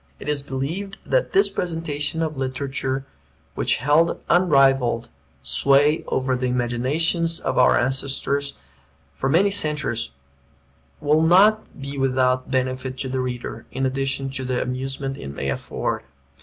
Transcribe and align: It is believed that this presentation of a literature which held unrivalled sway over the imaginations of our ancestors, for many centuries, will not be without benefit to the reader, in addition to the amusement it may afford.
It 0.19 0.27
is 0.27 0.41
believed 0.41 0.97
that 1.05 1.31
this 1.31 1.47
presentation 1.47 2.23
of 2.23 2.35
a 2.35 2.39
literature 2.39 3.05
which 3.53 3.75
held 3.75 4.19
unrivalled 4.31 5.09
sway 5.43 6.03
over 6.07 6.35
the 6.35 6.47
imaginations 6.47 7.39
of 7.39 7.59
our 7.59 7.77
ancestors, 7.77 8.55
for 9.13 9.29
many 9.29 9.51
centuries, 9.51 10.09
will 11.01 11.21
not 11.21 11.79
be 11.79 11.99
without 11.99 12.49
benefit 12.49 12.97
to 12.97 13.09
the 13.09 13.19
reader, 13.19 13.67
in 13.71 13.85
addition 13.85 14.31
to 14.31 14.43
the 14.43 14.59
amusement 14.59 15.17
it 15.17 15.27
may 15.27 15.49
afford. 15.51 16.01